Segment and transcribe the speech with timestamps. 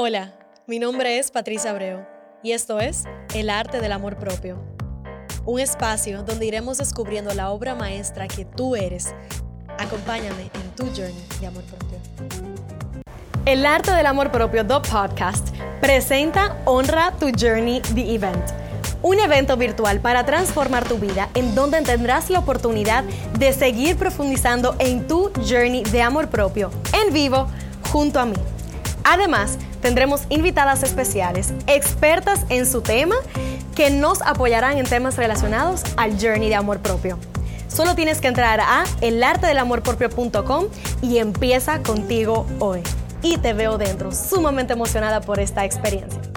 [0.00, 0.32] Hola,
[0.68, 2.06] mi nombre es Patricia Abreu
[2.40, 3.02] y esto es
[3.34, 4.56] El Arte del Amor Propio,
[5.44, 9.12] un espacio donde iremos descubriendo la obra maestra que tú eres.
[9.76, 11.98] Acompáñame en tu journey de amor propio.
[13.44, 15.48] El Arte del Amor Propio, The Podcast,
[15.80, 18.52] presenta Honra tu Journey, The Event.
[19.02, 23.02] Un evento virtual para transformar tu vida en donde tendrás la oportunidad
[23.36, 27.48] de seguir profundizando en tu journey de amor propio en vivo
[27.90, 28.36] junto a mí.
[29.02, 33.16] Además, tendremos invitadas especiales, expertas en su tema,
[33.74, 37.18] que nos apoyarán en temas relacionados al journey de amor propio.
[37.68, 40.66] Solo tienes que entrar a elartedelamorpropio.com
[41.02, 42.82] y empieza contigo hoy.
[43.22, 46.27] Y te veo dentro, sumamente emocionada por esta experiencia.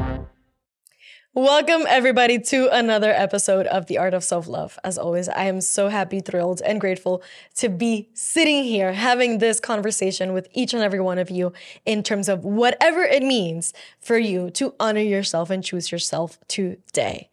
[1.34, 4.78] Welcome, everybody, to another episode of The Art of Self Love.
[4.84, 7.24] As always, I am so happy, thrilled, and grateful
[7.56, 11.54] to be sitting here having this conversation with each and every one of you
[11.86, 17.30] in terms of whatever it means for you to honor yourself and choose yourself today.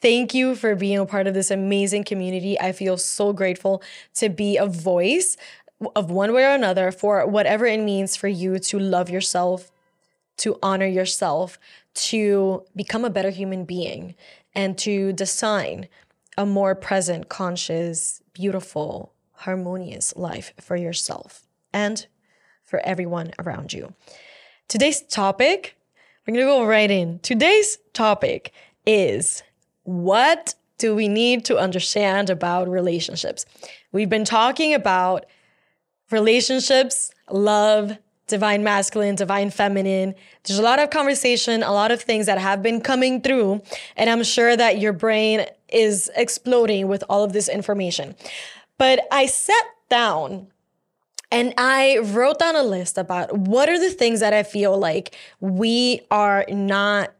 [0.00, 2.60] Thank you for being a part of this amazing community.
[2.60, 3.82] I feel so grateful
[4.14, 5.36] to be a voice
[5.96, 9.72] of one way or another for whatever it means for you to love yourself,
[10.38, 11.58] to honor yourself,
[11.94, 14.14] to become a better human being,
[14.54, 15.88] and to design
[16.36, 22.06] a more present, conscious, beautiful, harmonious life for yourself and
[22.64, 23.92] for everyone around you.
[24.68, 25.76] Today's topic,
[26.26, 27.18] we're gonna go right in.
[27.18, 28.52] Today's topic
[28.86, 29.42] is
[29.82, 33.44] what do we need to understand about relationships?
[33.92, 35.26] We've been talking about
[36.10, 37.98] relationships, love,
[38.32, 40.14] divine masculine, divine feminine.
[40.44, 43.60] There's a lot of conversation, a lot of things that have been coming through,
[43.94, 48.14] and I'm sure that your brain is exploding with all of this information.
[48.78, 50.46] But I sat down
[51.30, 55.14] and I wrote down a list about what are the things that I feel like
[55.40, 57.12] we are not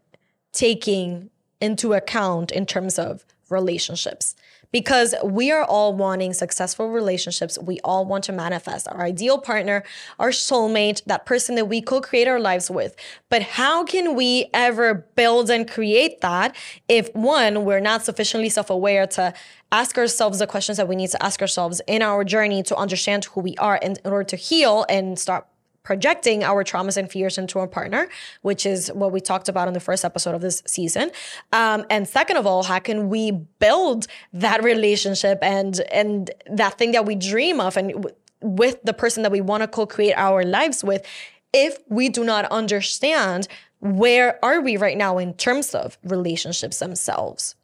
[0.52, 1.28] taking
[1.60, 4.34] into account in terms of relationships
[4.72, 7.58] because we are all wanting successful relationships.
[7.58, 9.84] We all want to manifest our ideal partner,
[10.18, 12.96] our soulmate, that person that we co create our lives with.
[13.28, 16.56] But how can we ever build and create that
[16.88, 19.34] if one, we're not sufficiently self aware to
[19.70, 23.24] ask ourselves the questions that we need to ask ourselves in our journey to understand
[23.26, 25.46] who we are in, in order to heal and start
[25.82, 28.08] projecting our traumas and fears into our partner,
[28.42, 31.10] which is what we talked about in the first episode of this season.
[31.52, 36.92] Um, and second of all, how can we build that relationship and and that thing
[36.92, 40.44] that we dream of and w- with the person that we want to co-create our
[40.44, 41.06] lives with,
[41.52, 43.46] if we do not understand
[43.78, 47.56] where are we right now in terms of relationships themselves.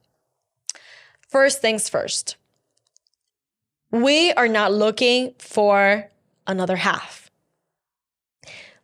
[1.28, 2.36] First things first.
[3.90, 6.10] We are not looking for
[6.46, 7.27] another half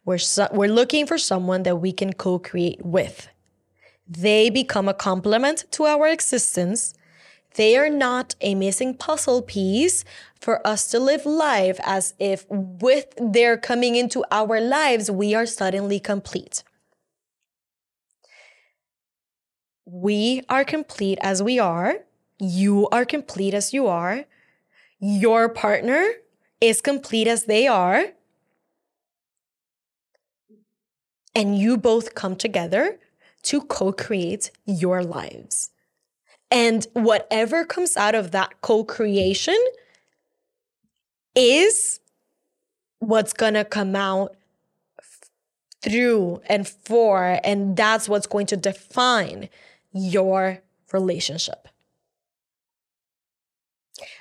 [0.04, 3.28] we're, so, we're looking for someone that we can co create with.
[4.06, 6.94] They become a complement to our existence.
[7.54, 10.04] They are not a missing puzzle piece
[10.40, 15.46] for us to live life as if with their coming into our lives, we are
[15.46, 16.62] suddenly complete.
[19.86, 21.96] We are complete as we are.
[22.38, 24.24] You are complete as you are.
[24.98, 26.06] Your partner
[26.60, 28.06] is complete as they are.
[31.34, 32.98] And you both come together
[33.42, 35.70] to co create your lives.
[36.50, 39.58] And whatever comes out of that co creation
[41.34, 42.00] is
[43.00, 44.36] what's gonna come out
[45.82, 49.48] through and for, and that's what's going to define
[49.92, 50.60] your
[50.92, 51.68] relationship.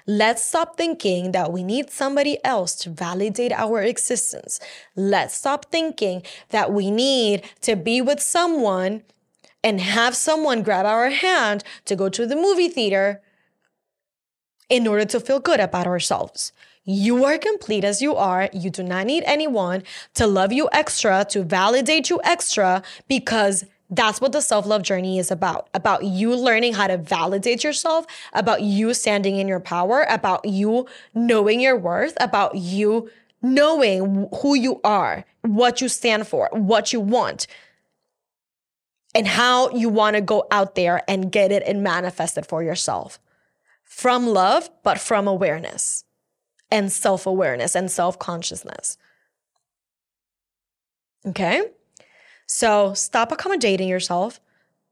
[0.06, 4.60] Let's stop thinking that we need somebody else to validate our existence.
[4.96, 9.04] Let's stop thinking that we need to be with someone
[9.64, 13.22] and have someone grab our hand to go to the movie theater
[14.70, 16.52] in order to feel good about ourselves.
[16.86, 18.50] You are complete as you are.
[18.52, 19.84] You do not need anyone
[20.16, 23.64] to love you extra, to validate you extra, because
[23.96, 28.06] that's what the self love journey is about about you learning how to validate yourself,
[28.34, 33.10] about you standing in your power, about you knowing your worth, about you
[33.42, 37.46] knowing who you are, what you stand for, what you want,
[39.14, 42.64] and how you want to go out there and get it and manifest it for
[42.64, 43.20] yourself
[43.84, 46.04] from love, but from awareness
[46.72, 48.98] and self awareness and self consciousness.
[51.26, 51.64] Okay?
[52.54, 54.40] So stop accommodating yourself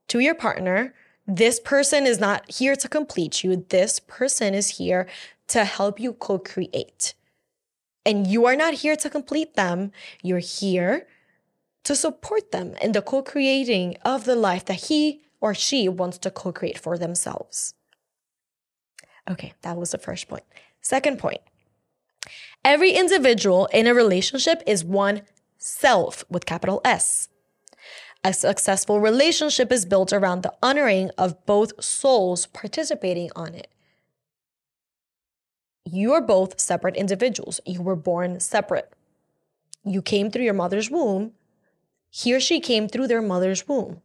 [0.07, 0.95] to your partner.
[1.27, 3.67] This person is not here to complete you.
[3.69, 5.07] This person is here
[5.49, 7.13] to help you co create.
[8.03, 9.91] And you are not here to complete them.
[10.23, 11.05] You're here
[11.83, 16.17] to support them in the co creating of the life that he or she wants
[16.17, 17.75] to co create for themselves.
[19.29, 20.45] Okay, that was the first point.
[20.81, 21.41] Second point
[22.65, 25.21] every individual in a relationship is one
[25.59, 27.27] self with capital S.
[28.23, 33.67] A successful relationship is built around the honoring of both souls participating on it.
[35.85, 37.59] You are both separate individuals.
[37.65, 38.93] You were born separate.
[39.83, 41.31] You came through your mother's womb.
[42.11, 44.01] He or she came through their mother's womb.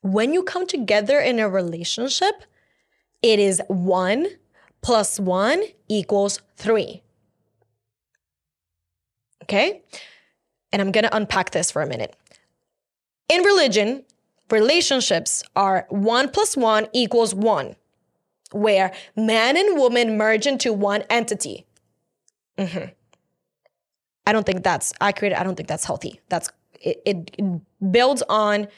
[0.00, 2.42] When you come together in a relationship,
[3.22, 4.26] it is one
[4.82, 7.02] plus one equals three.
[9.44, 9.82] Okay?
[10.72, 12.16] And I'm to unpack this for a minute.
[13.28, 14.04] In religion,
[14.50, 17.76] relationships are one plus one equals one,
[18.52, 21.66] where man and woman merge into one entity.
[22.58, 22.90] Mm-hmm.
[24.26, 25.34] I don't think that's accurate.
[25.34, 26.20] I don't think that's healthy.
[26.28, 26.50] That's
[26.80, 28.68] it, it builds on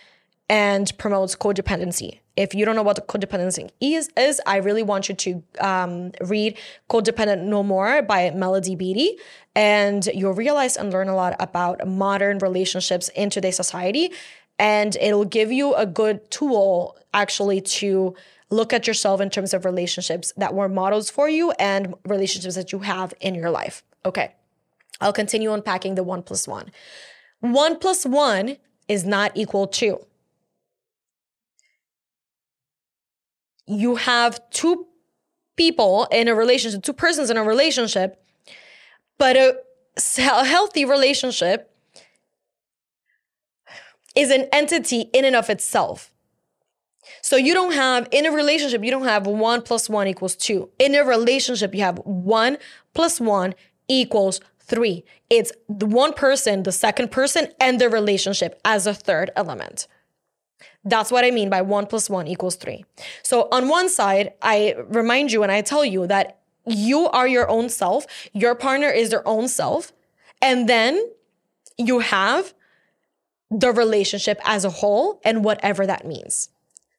[0.49, 2.21] and promotes codependency.
[2.37, 6.59] If you don't know what codependency is, is I really want you to um, read
[6.91, 9.19] Codependent No More by Melody Beattie,
[9.55, 14.13] and you'll realize and learn a lot about modern relationships in today's society.
[14.59, 18.15] And it'll give you a good tool actually to
[18.51, 22.73] look at yourself in terms of relationships that were models for you and relationships that
[22.73, 23.83] you have in your life.
[24.05, 24.35] Okay,
[25.01, 26.71] I'll continue unpacking the one plus one.
[27.41, 28.57] One plus one
[28.89, 30.01] is not equal to.
[33.67, 34.87] You have two
[35.57, 38.23] people in a relationship, two persons in a relationship,
[39.19, 39.57] but a
[40.45, 41.73] healthy relationship
[44.15, 46.13] is an entity in and of itself.
[47.23, 50.71] So you don't have, in a relationship, you don't have one plus one equals two.
[50.79, 52.59] In a relationship, you have one
[52.95, 53.55] plus one
[53.89, 55.05] equals three.
[55.31, 59.87] It's the one person, the second person, and the relationship as a third element.
[60.87, 62.85] That's what I mean by one plus one equals three.
[63.23, 67.49] So on one side, I remind you and I tell you that you are your
[67.49, 69.93] own self, your partner is their own self,
[70.41, 71.05] and then
[71.77, 72.55] you have
[73.50, 76.50] the relationship as a whole and whatever that means.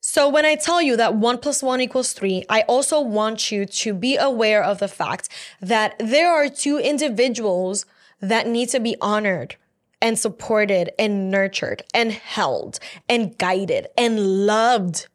[0.02, 3.66] So when I tell you that one plus one equals three, I also want you
[3.66, 5.30] to be aware of the fact
[5.62, 7.86] that there are two individuals
[8.22, 9.56] that need to be honored
[10.02, 12.80] and supported and nurtured and held
[13.10, 15.08] and guided and loved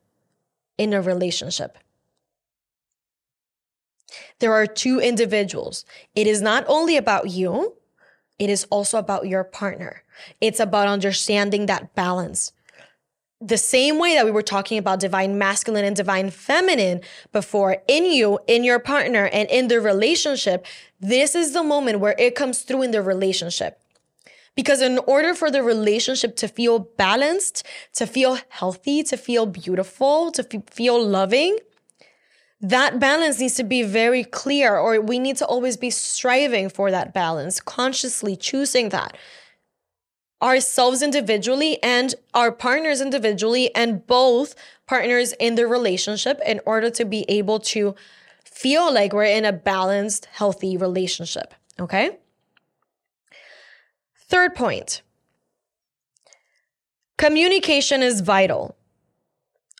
[0.79, 1.79] in a relationship.
[4.41, 5.85] There are two individuals.
[6.15, 7.75] It is not only about you,
[8.39, 10.03] it is also about your partner.
[10.41, 12.53] It's about understanding that balance.
[13.41, 17.01] The same way that we were talking about divine masculine and divine feminine
[17.33, 20.65] before in you, in your partner, and in the relationship,
[21.01, 23.82] this is the moment where it comes through in the relationship.
[24.55, 27.65] Because in order for the relationship to feel balanced,
[27.95, 31.59] to feel healthy, to feel beautiful, to f- feel loving,
[32.61, 36.91] that balance needs to be very clear, or we need to always be striving for
[36.91, 39.17] that balance, consciously choosing that.
[40.41, 44.55] Ourselves individually and our partners individually, and both
[44.87, 47.95] partners in the relationship in order to be able to
[48.45, 51.55] feel like we're in a balanced, healthy relationship.
[51.81, 52.19] Okay?
[54.33, 55.03] Third point
[57.19, 58.75] communication is vital.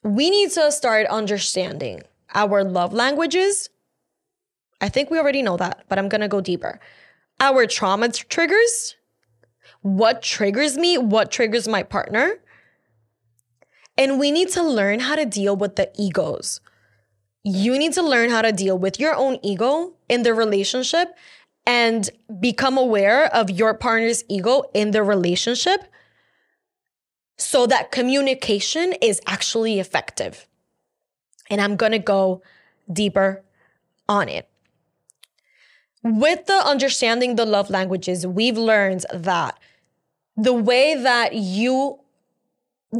[0.05, 2.03] We need to start understanding
[2.35, 3.71] our love languages.
[4.83, 6.81] I think we already know that, but I'm going to go deeper.
[7.41, 8.97] Our trauma triggers,
[9.81, 12.35] what triggers me, what triggers my partner.
[13.97, 16.61] And we need to learn how to deal with the egos.
[17.43, 21.17] You need to learn how to deal with your own ego in the relationship
[21.67, 25.85] and become aware of your partner's ego in the relationship
[27.37, 30.47] so that communication is actually effective.
[31.51, 32.43] And I'm going to go
[32.93, 33.43] deeper
[34.09, 34.49] on it.
[36.03, 39.59] With the understanding the love languages, we've learned that
[40.37, 42.01] the way that you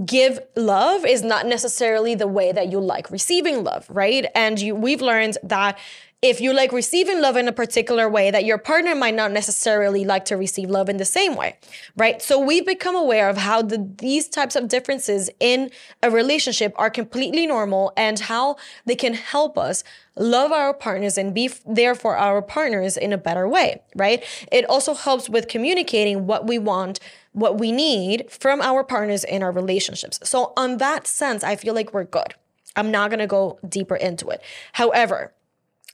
[0.07, 4.27] give love is not necessarily the way that you like receiving love, right?
[4.35, 5.79] And you, we've learned that
[6.23, 10.05] if you like receiving love in a particular way that your partner might not necessarily
[10.05, 11.59] like to receive love in the same way
[11.97, 12.23] right?
[12.23, 15.71] So we've become aware of how the, these types of differences in
[16.03, 19.83] a relationship are completely normal and how they can help us
[20.15, 24.25] love our partners and be there for our partners in a better way right?
[24.53, 27.01] It also helps with communicating what we want
[27.33, 30.21] what we need from our partners in our relationships.
[30.23, 32.35] So on that sense i feel like we're good.
[32.77, 34.41] I'm not to go deeper into it.
[34.73, 35.33] However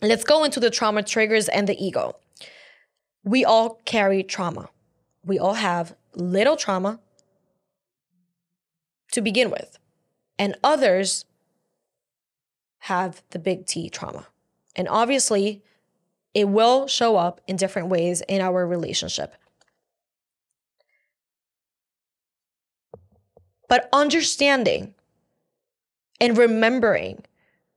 [0.00, 2.16] Let's go into the trauma triggers and the ego.
[3.24, 4.70] We all carry trauma.
[5.24, 7.00] we all have little trauma
[9.12, 9.78] to begin with,
[10.38, 11.24] and others
[12.80, 14.28] have the big T trauma.
[14.76, 15.62] And obviously,
[16.32, 19.34] it will show up in different ways in our relationship.
[23.68, 24.94] But understanding
[26.20, 27.24] and remembering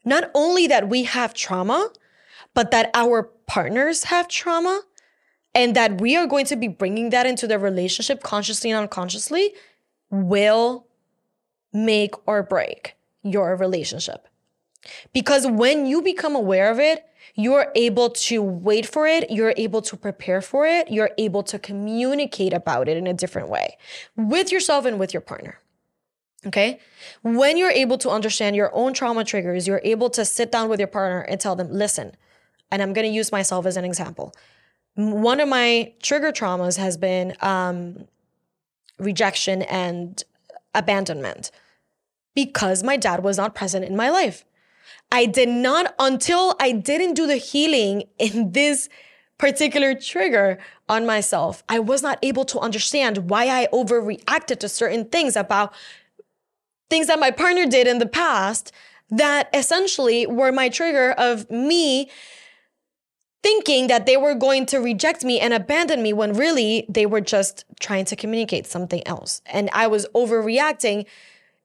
[0.06, 1.90] not only that we have trauma,
[2.54, 4.82] but that our partners have trauma
[5.54, 9.54] and that we are going to be bringing that into the relationship consciously and unconsciously
[10.10, 10.88] will
[11.74, 14.28] make or break your relationship.
[15.14, 17.06] Because when you become aware of it,
[17.36, 21.60] you're able to wait for it, you're able to prepare for it, you're able to
[21.60, 23.78] communicate about it in a different way
[24.16, 25.60] with yourself and with your partner.
[26.46, 26.80] Okay.
[27.22, 30.80] When you're able to understand your own trauma triggers, you're able to sit down with
[30.80, 32.16] your partner and tell them, listen,
[32.72, 34.34] and I'm going to use myself as an example.
[34.96, 38.08] One of my trigger traumas has been um,
[38.98, 40.24] rejection and
[40.74, 41.52] abandonment
[42.34, 44.46] because my dad was not present in my life.
[45.12, 48.88] I did not, until I didn't do the healing in this
[49.38, 55.06] particular trigger on myself, I was not able to understand why I overreacted to certain
[55.06, 55.74] things about
[56.90, 58.72] things that my partner did in the past
[59.10, 62.10] that essentially were my trigger of me
[63.44, 67.22] thinking that they were going to reject me and abandon me when really they were
[67.22, 69.42] just trying to communicate something else.
[69.48, 71.06] And I was overreacting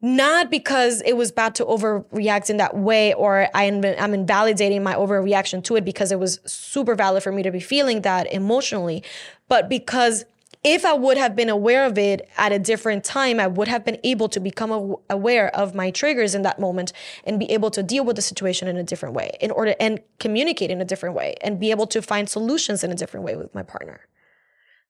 [0.03, 4.83] not because it was bad to overreact in that way or I am, I'm invalidating
[4.83, 8.31] my overreaction to it because it was super valid for me to be feeling that
[8.33, 9.03] emotionally,
[9.49, 10.25] but because
[10.67, 13.85] if I would have been aware of it at a different time, I would have
[13.85, 16.93] been able to become aware of my triggers in that moment
[17.23, 20.01] and be able to deal with the situation in a different way in order and
[20.19, 23.37] communicate in a different way and be able to find solutions in a different way
[23.37, 24.01] with my partner.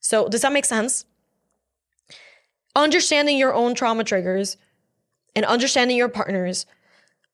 [0.01, 1.05] So, does that make sense?
[2.75, 4.57] Understanding your own trauma triggers
[5.35, 6.65] and understanding your partners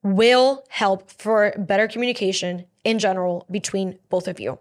[0.03, 4.59] will help for better communication in general between both of you.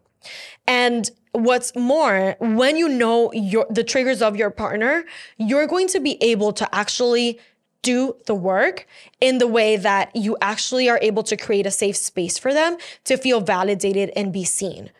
[0.67, 5.05] And what's more, when you know your the triggers of your partner,
[5.37, 7.39] you're going to be able to actually
[7.81, 8.87] do the work
[9.19, 12.77] in the way that you actually are able to create a safe space for them
[13.05, 14.91] to feel validated and be seen.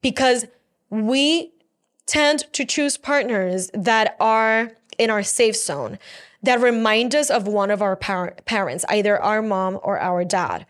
[0.00, 0.46] Because
[0.90, 1.52] we
[2.06, 5.98] tend to choose partners that are in our safe zone,
[6.42, 10.66] that remind us of one of our par- parents, either our mom or our dad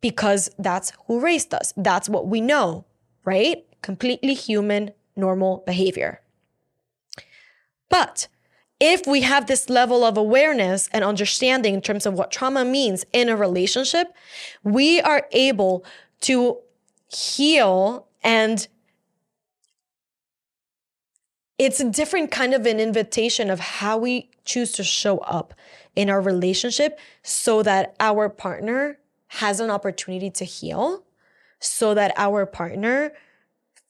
[0.00, 1.72] because that's who raised us.
[1.76, 2.84] That's what we know,
[3.24, 3.64] right?
[3.82, 6.20] Completely human, normal behavior.
[7.88, 8.28] But
[8.80, 13.04] if we have this level of awareness and understanding in terms of what trauma means
[13.12, 14.12] in a relationship,
[14.62, 15.84] we are able
[16.20, 16.58] to
[17.08, 18.68] heal and
[21.58, 25.54] it's a different kind of an invitation of how we choose to show up
[25.96, 31.04] in our relationship so that our partner has an opportunity to heal
[31.58, 33.12] so that our partner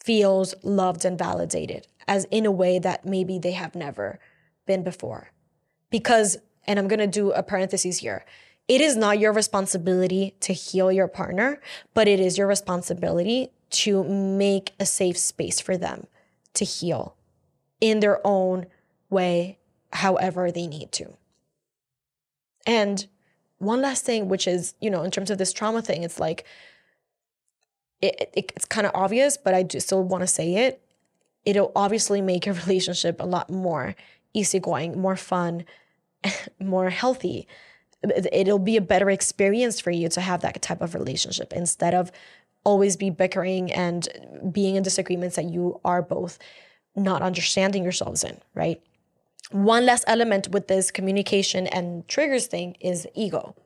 [0.03, 4.19] feels loved and validated as in a way that maybe they have never
[4.67, 5.31] been before.
[5.91, 8.25] Because, and I'm going to do a parenthesis here.
[8.67, 11.61] It is not your responsibility to heal your partner,
[11.95, 16.07] but it is your responsibility to make a safe space for them
[16.55, 17.15] to heal
[17.81, 18.67] in their own
[19.11, 19.59] way,
[19.93, 21.15] however they need to.
[22.67, 23.07] And
[23.59, 26.45] one last thing, which is, you know, in terms of this trauma thing, it's like,
[28.01, 30.83] it, it it's kind of obvious, but I do still want to say it.
[31.45, 33.95] It'll obviously make your relationship a lot more
[34.35, 35.65] easygoing, more fun,
[36.61, 37.47] more healthy.
[38.33, 42.13] It'll be a better experience for you to have that type of relationship instead of
[42.65, 44.09] always be bickering and
[44.53, 46.39] being in disagreements that you are both
[46.95, 48.81] not understanding yourselves in, right?
[49.51, 53.57] One last element with this communication and triggers thing is ego.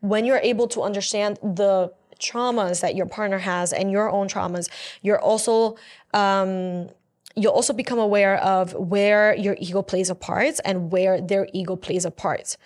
[0.00, 1.92] When you're able to understand the
[2.24, 4.68] traumas that your partner has and your own traumas,
[5.02, 5.76] you're also
[6.12, 6.88] um,
[7.36, 11.76] you'll also become aware of where your ego plays a part and where their ego
[11.76, 12.56] plays a part.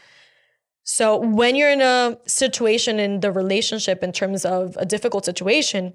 [0.84, 5.94] So when you're in a situation in the relationship in terms of a difficult situation,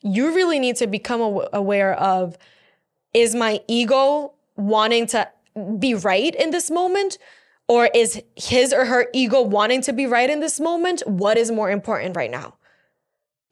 [0.00, 1.20] you really need to become
[1.52, 2.36] aware of
[3.14, 5.28] is my ego wanting to
[5.78, 7.18] be right in this moment?
[7.68, 11.02] Or is his or her ego wanting to be right in this moment?
[11.06, 12.54] What is more important right now?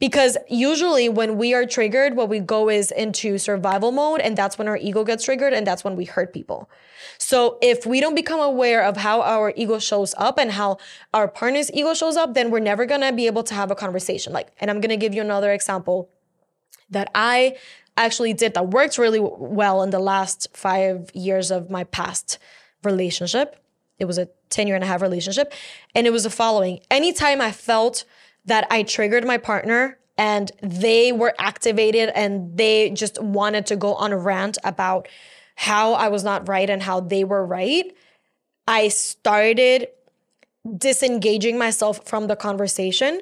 [0.01, 4.59] Because usually when we are triggered, what we go is into survival mode, and that's
[4.59, 6.71] when our ego gets triggered, and that's when we hurt people.
[7.19, 10.79] So if we don't become aware of how our ego shows up and how
[11.13, 14.33] our partner's ego shows up, then we're never gonna be able to have a conversation.
[14.33, 16.09] Like, and I'm gonna give you another example
[16.89, 17.57] that I
[17.97, 22.39] actually did that worked really well in the last five years of my past
[22.83, 23.57] relationship.
[23.99, 25.53] It was a 10 year and a half relationship.
[25.95, 28.05] And it was the following anytime I felt
[28.47, 33.95] that I triggered my partner and they were activated and they just wanted to go
[33.95, 35.09] on a rant about
[35.57, 37.95] how I was not right and how they were right,
[38.67, 39.89] I started
[40.77, 43.21] disengaging myself from the conversation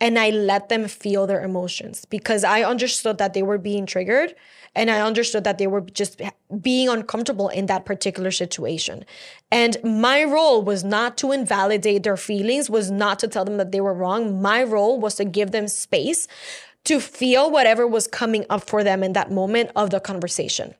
[0.00, 4.34] and I let them feel their emotions because I understood that they were being triggered
[4.74, 6.20] and I understood that they were just
[6.60, 9.04] being uncomfortable in that particular situation.
[9.50, 13.72] And my role was not to invalidate their feelings, was not to tell them that
[13.72, 14.40] they were wrong.
[14.40, 16.28] My role was to give them space
[16.84, 20.74] to feel whatever was coming up for them in that moment of the conversation.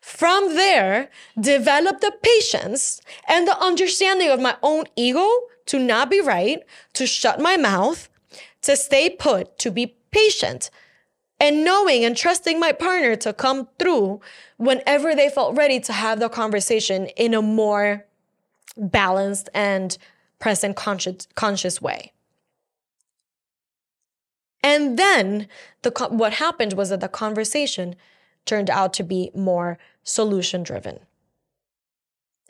[0.00, 1.08] From there,
[1.40, 5.28] develop the patience and the understanding of my own ego
[5.66, 6.60] to not be right,
[6.94, 8.08] to shut my mouth,
[8.62, 10.70] to stay put, to be patient,
[11.40, 14.20] and knowing and trusting my partner to come through
[14.58, 18.06] whenever they felt ready to have the conversation in a more
[18.76, 19.98] balanced and
[20.38, 22.12] present conscious, conscious way.
[24.62, 25.48] And then
[25.82, 27.96] the what happened was that the conversation
[28.44, 31.00] turned out to be more solution driven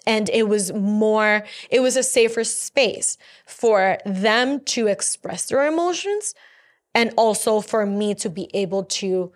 [0.07, 6.35] and it was more it was a safer space for them to express their emotions
[6.95, 9.33] and also for me to be able to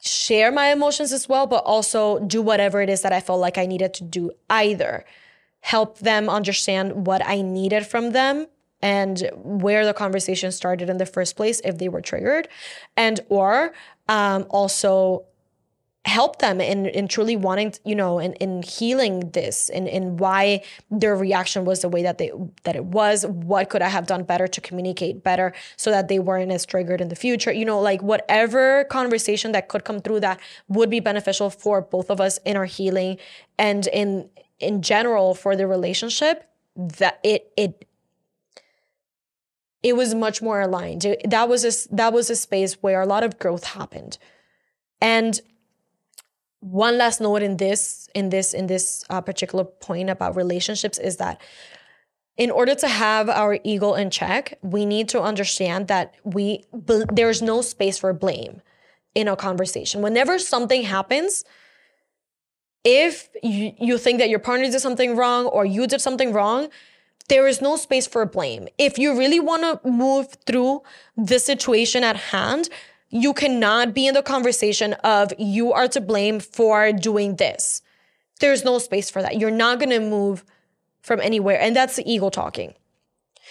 [0.00, 3.58] share my emotions as well but also do whatever it is that I felt like
[3.58, 5.04] I needed to do either.
[5.60, 8.48] Help them understand what I needed from them
[8.80, 12.48] and where the conversation started in the first place if they were triggered
[12.96, 13.72] and or
[14.08, 15.24] um, also
[16.04, 20.16] help them in, in truly wanting you know in, in healing this and in, in
[20.16, 22.32] why their reaction was the way that they
[22.64, 26.18] that it was what could i have done better to communicate better so that they
[26.18, 27.52] weren't as triggered in the future?
[27.52, 32.10] You know like whatever conversation that could come through that would be beneficial for both
[32.10, 33.18] of us in our healing
[33.58, 34.28] and in
[34.58, 37.86] in general for the relationship that it it
[39.82, 41.04] it was much more aligned.
[41.24, 44.18] That was a that was a space where a lot of growth happened.
[45.00, 45.40] And
[46.62, 51.16] one last note in this in this in this uh, particular point about relationships is
[51.16, 51.40] that
[52.36, 57.42] in order to have our ego in check we need to understand that we there's
[57.42, 58.62] no space for blame
[59.14, 60.02] in a conversation.
[60.02, 61.44] Whenever something happens
[62.84, 66.68] if you, you think that your partner did something wrong or you did something wrong
[67.28, 68.68] there is no space for blame.
[68.78, 70.82] If you really want to move through
[71.16, 72.68] the situation at hand
[73.12, 77.82] you cannot be in the conversation of you are to blame for doing this.
[78.40, 79.36] There's no space for that.
[79.38, 80.44] You're not going to move
[81.02, 81.60] from anywhere.
[81.60, 82.74] And that's the ego talking.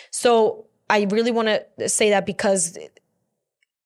[0.10, 1.48] So I really want
[1.78, 2.78] to say that because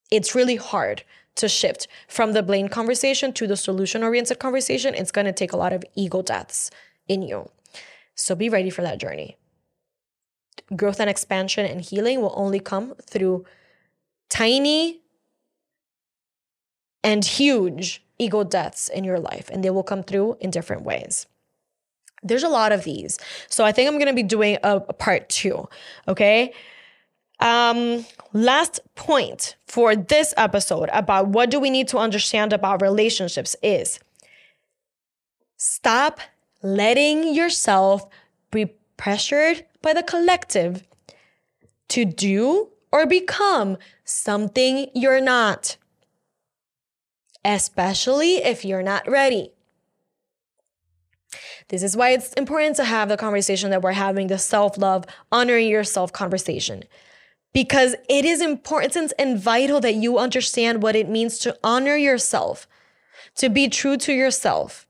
[0.09, 1.03] it's really hard
[1.35, 4.95] to shift from the blame conversation to the solution oriented conversation.
[4.95, 6.71] It's going to take a lot of ego deaths
[7.09, 7.49] in you.
[8.15, 9.35] So be ready for that journey.
[10.73, 13.43] Growth and expansion and healing will only come through
[14.29, 15.01] tiny
[17.05, 21.27] and huge ego deaths in your life, and they will come through in different ways.
[22.23, 23.19] There's a lot of these.
[23.47, 25.69] So I think I'm going to be doing a, a part two.
[26.07, 26.51] Okay.
[27.39, 33.55] Um, last point for this episode about what do we need to understand about relationships
[33.61, 33.99] is
[35.57, 36.19] stop
[36.63, 38.07] letting yourself
[38.51, 40.87] be pressured by the collective
[41.89, 45.75] to do or become something you're not
[47.45, 49.51] especially if you're not ready.
[51.69, 55.05] This is why it's important to have the conversation that we're having, the self love,
[55.31, 56.83] honoring yourself conversation.
[57.53, 62.67] Because it is important and vital that you understand what it means to honor yourself,
[63.35, 64.85] to be true to yourself,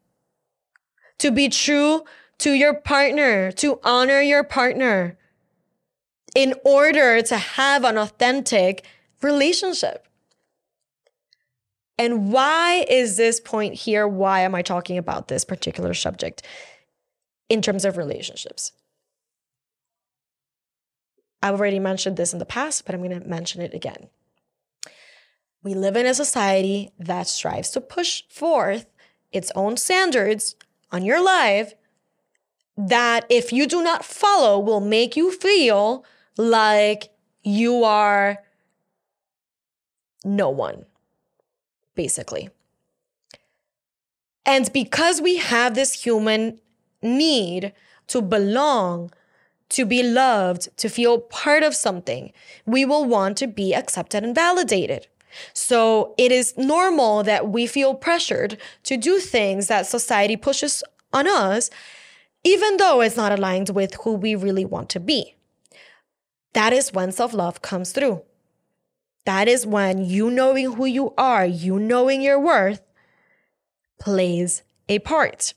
[1.19, 2.03] to be true
[2.39, 5.17] to your partner, to honor your partner
[6.35, 8.83] in order to have an authentic
[9.21, 10.07] relationship.
[11.97, 14.07] And why is this point here?
[14.07, 16.41] Why am I talking about this particular subject
[17.47, 18.73] in terms of relationships?
[21.41, 24.09] I've already mentioned this in the past, but I'm going to mention it again.
[25.63, 28.87] We live in a society that strives to push forth
[29.31, 30.55] its own standards
[30.91, 31.73] on your life
[32.77, 36.03] that if you do not follow will make you feel
[36.37, 37.09] like
[37.43, 38.43] you are
[40.23, 40.85] no one
[41.95, 42.49] basically.
[44.45, 46.59] And because we have this human
[47.01, 47.73] need
[48.07, 49.11] to belong,
[49.69, 52.31] to be loved, to feel part of something,
[52.65, 55.07] we will want to be accepted and validated.
[55.53, 61.27] So it is normal that we feel pressured to do things that society pushes on
[61.27, 61.69] us,
[62.43, 65.35] even though it's not aligned with who we really want to be.
[66.53, 68.21] That is when self love comes through.
[69.25, 72.81] That is when you knowing who you are, you knowing your worth,
[73.99, 75.53] plays a part.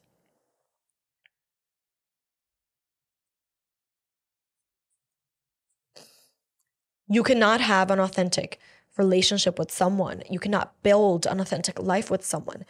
[7.11, 8.59] You cannot have an authentic
[8.96, 10.22] relationship with someone.
[10.28, 12.64] You cannot build an authentic life with someone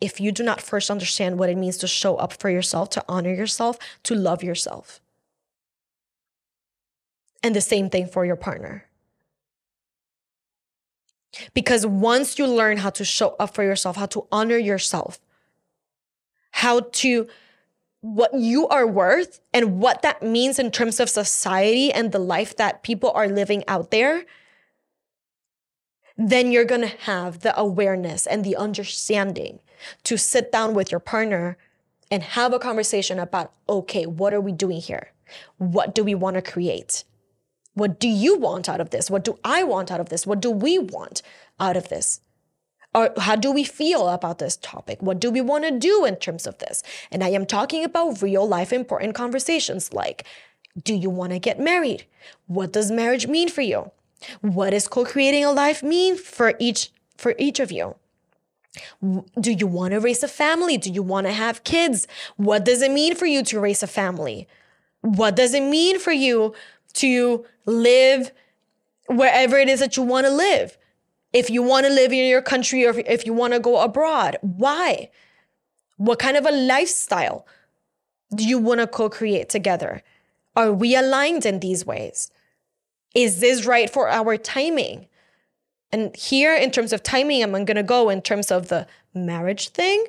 [0.00, 3.04] if you do not first understand what it means to show up for yourself, to
[3.08, 5.00] honor yourself, to love yourself.
[7.42, 8.89] And the same thing for your partner.
[11.54, 15.20] Because once you learn how to show up for yourself, how to honor yourself,
[16.52, 17.28] how to
[18.00, 22.56] what you are worth and what that means in terms of society and the life
[22.56, 24.24] that people are living out there,
[26.16, 29.60] then you're going to have the awareness and the understanding
[30.04, 31.56] to sit down with your partner
[32.10, 35.12] and have a conversation about okay, what are we doing here?
[35.58, 37.04] What do we want to create?
[37.74, 39.10] What do you want out of this?
[39.10, 40.26] What do I want out of this?
[40.26, 41.22] What do we want
[41.58, 42.20] out of this?
[42.92, 45.00] Or how do we feel about this topic?
[45.00, 46.82] What do we want to do in terms of this?
[47.12, 50.24] And I am talking about real life important conversations like
[50.82, 52.04] do you want to get married?
[52.46, 53.90] What does marriage mean for you?
[54.40, 57.96] What does co-creating a life mean for each for each of you?
[59.38, 60.76] Do you want to raise a family?
[60.76, 62.06] Do you want to have kids?
[62.36, 64.46] What does it mean for you to raise a family?
[65.00, 66.54] What does it mean for you
[66.94, 68.32] to live
[69.08, 70.76] wherever it is that you want to live?
[71.32, 74.36] if you want to live in your country or if you want to go abroad.
[74.40, 75.10] Why?
[75.96, 77.46] What kind of a lifestyle
[78.34, 80.02] do you want to co create together?
[80.56, 82.30] Are we aligned in these ways?
[83.14, 85.06] Is this right for our timing?
[85.92, 89.70] And here, in terms of timing, I'm going to go in terms of the marriage
[89.70, 90.04] thing,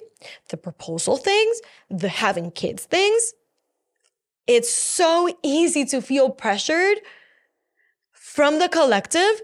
[0.50, 3.34] the proposal things, the having kids things.
[4.52, 6.98] It's so easy to feel pressured
[8.12, 9.42] from the collective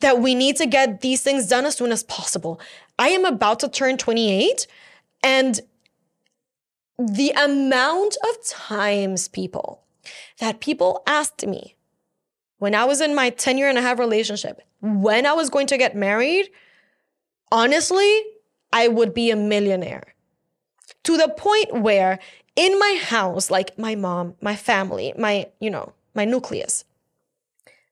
[0.00, 2.58] that we need to get these things done as soon as possible.
[2.98, 4.66] I am about to turn 28
[5.22, 5.60] and
[6.98, 9.82] the amount of times people
[10.38, 11.76] that people asked me
[12.60, 15.66] when I was in my 10 year and a half relationship, when I was going
[15.66, 16.48] to get married,
[17.52, 18.22] honestly,
[18.72, 20.14] I would be a millionaire.
[21.04, 22.18] To the point where
[22.56, 26.84] in my house, like my mom, my family, my, you know, my nucleus,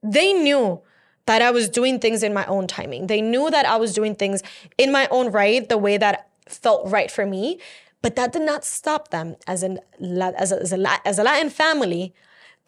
[0.03, 0.81] they knew
[1.27, 3.07] that I was doing things in my own timing.
[3.07, 4.43] They knew that I was doing things
[4.79, 7.61] in my own right, the way that felt right for me.
[8.01, 11.51] But that did not stop them as, an, as, a, as, a, as a Latin
[11.51, 12.15] family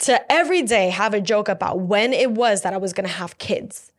[0.01, 3.39] to every day have a joke about when it was that I was gonna have
[3.39, 3.93] kids.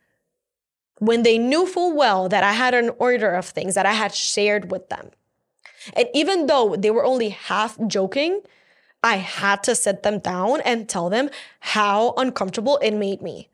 [0.98, 4.14] When they knew full well that I had an order of things that I had
[4.14, 5.10] shared with them.
[5.94, 8.40] And even though they were only half joking,
[9.02, 13.48] I had to sit them down and tell them how uncomfortable it made me.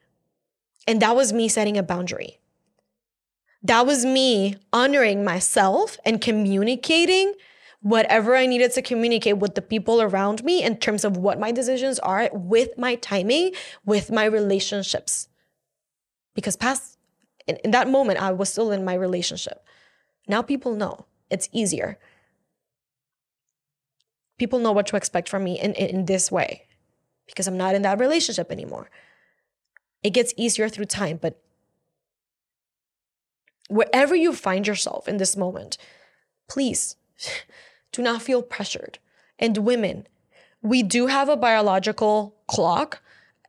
[0.87, 2.38] And that was me setting a boundary.
[3.62, 7.35] That was me honoring myself and communicating
[7.81, 11.53] whatever I needed to communicate with the people around me in terms of what my
[11.53, 13.53] decisions are with my timing,
[13.85, 15.29] with my relationships.
[16.35, 16.99] Because past
[17.47, 19.64] in, in that moment, I was still in my relationship.
[20.29, 21.99] Now people know it's easier.
[24.38, 26.66] People know what to expect from me in, in, in this way
[27.27, 28.90] because I'm not in that relationship anymore.
[30.03, 31.40] It gets easier through time, but
[33.68, 35.77] wherever you find yourself in this moment,
[36.48, 36.96] please
[37.92, 38.98] do not feel pressured.
[39.38, 40.07] And women,
[40.62, 43.01] we do have a biological clock.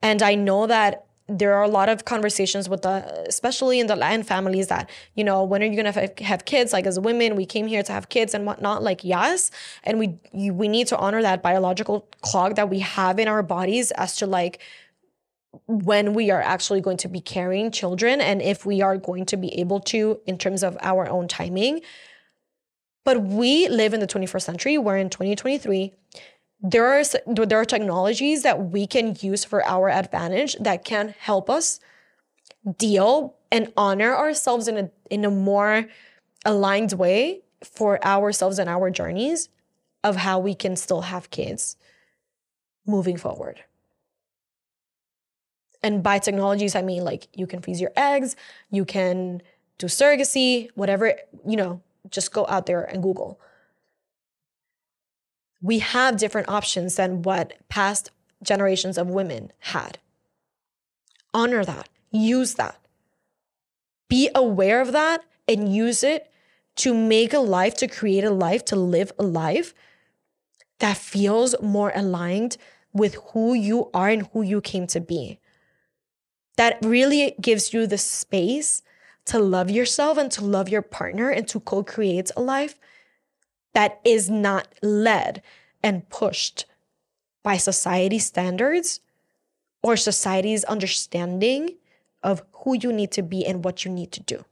[0.02, 3.96] And I know that there are a lot of conversations with the, especially in the
[3.96, 6.74] Latin families that, you know, when are you to have kids?
[6.74, 8.82] Like as women, we came here to have kids and whatnot.
[8.82, 9.52] Like, yes.
[9.84, 13.44] And we, you, we need to honor that biological clock that we have in our
[13.44, 14.60] bodies as to like,
[15.66, 19.38] when we are actually going to be carrying children and if we are going to
[19.38, 21.82] be able to in terms of our own timing.
[23.04, 25.94] But we live in the 21st century, we're in 2023.
[26.62, 31.50] There are there are technologies that we can use for our advantage that can help
[31.50, 31.80] us
[32.78, 35.86] deal and honor ourselves in a in a more
[36.46, 39.50] aligned way for ourselves and our journeys
[40.04, 41.78] of how we can still have kids
[42.86, 43.64] moving forward.
[45.82, 48.36] And by technologies, I mean like you can freeze your eggs,
[48.70, 49.42] you can
[49.78, 51.14] do surrogacy, whatever,
[51.48, 53.40] you know, just go out there and Google.
[55.62, 60.00] We have different options than what past generations of women had.
[61.34, 62.78] Honor that, use that.
[64.08, 66.32] Be aware of that and use it
[66.78, 69.74] to make a life, to create a life, to live a life
[70.80, 72.58] that feels more aligned
[72.94, 75.40] with who you are and who you came to be.
[76.58, 78.82] That really gives you the space
[79.26, 82.76] to love yourself and to love your partner and to co create a life
[83.74, 85.42] that is not led
[85.84, 86.66] and pushed
[87.44, 89.00] by society standards
[89.82, 91.76] or society's understanding
[92.22, 94.44] of who you need to be and what you need to do.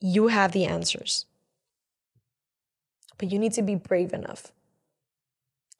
[0.00, 1.26] You have the answers.
[3.16, 4.52] But you need to be brave enough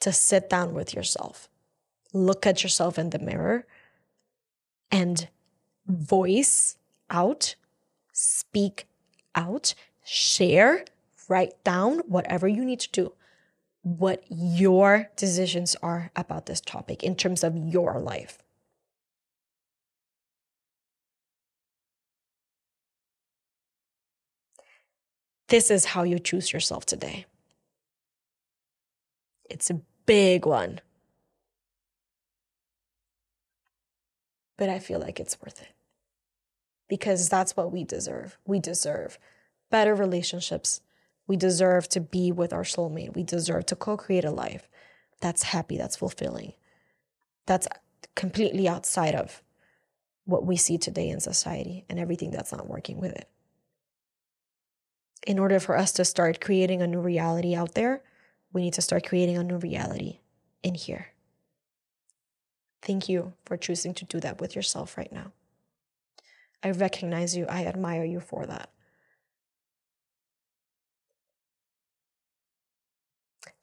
[0.00, 1.48] to sit down with yourself,
[2.12, 3.66] look at yourself in the mirror,
[4.90, 5.28] and
[5.86, 6.76] voice
[7.10, 7.54] out,
[8.12, 8.86] speak
[9.34, 10.84] out, share,
[11.28, 13.12] write down whatever you need to do,
[13.82, 18.38] what your decisions are about this topic in terms of your life.
[25.48, 27.26] This is how you choose yourself today.
[29.48, 30.80] It's a big one.
[34.56, 35.74] But I feel like it's worth it
[36.88, 38.38] because that's what we deserve.
[38.46, 39.18] We deserve
[39.70, 40.80] better relationships.
[41.26, 43.14] We deserve to be with our soulmate.
[43.14, 44.68] We deserve to co create a life
[45.20, 46.52] that's happy, that's fulfilling,
[47.46, 47.66] that's
[48.14, 49.42] completely outside of
[50.24, 53.28] what we see today in society and everything that's not working with it.
[55.26, 58.02] In order for us to start creating a new reality out there,
[58.52, 60.20] we need to start creating a new reality
[60.62, 61.13] in here.
[62.84, 65.32] Thank you for choosing to do that with yourself right now.
[66.62, 67.46] I recognize you.
[67.46, 68.70] I admire you for that.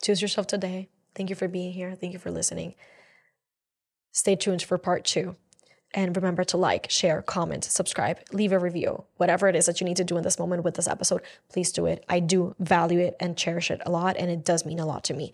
[0.01, 0.89] Choose yourself today.
[1.13, 1.95] Thank you for being here.
[1.95, 2.73] Thank you for listening.
[4.11, 5.35] Stay tuned for part two.
[5.93, 9.03] And remember to like, share, comment, subscribe, leave a review.
[9.17, 11.71] Whatever it is that you need to do in this moment with this episode, please
[11.71, 12.05] do it.
[12.07, 15.03] I do value it and cherish it a lot, and it does mean a lot
[15.05, 15.33] to me.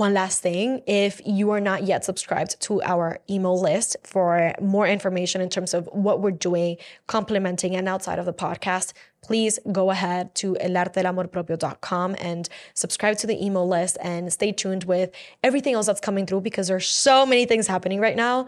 [0.00, 4.86] One last thing if you are not yet subscribed to our email list for more
[4.86, 9.90] information in terms of what we're doing, complementing, and outside of the podcast, please go
[9.90, 15.10] ahead to elartedelamorpropio.com and subscribe to the email list and stay tuned with
[15.42, 18.46] everything else that's coming through because there's so many things happening right now.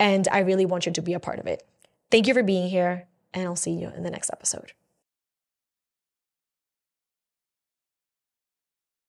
[0.00, 1.62] And I really want you to be a part of it.
[2.10, 4.72] Thank you for being here, and I'll see you in the next episode.